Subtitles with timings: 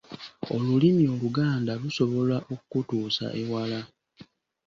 [0.53, 3.81] Olulimi Oluganda lusobola okutuusa ewala.